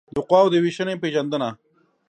د 0.15 0.17
قواوو 0.29 0.51
د 0.53 0.55
وېشنې 0.63 0.95
پېژندنه 1.01 1.49